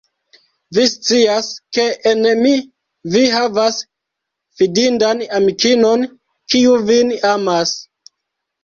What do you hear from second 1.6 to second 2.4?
ke en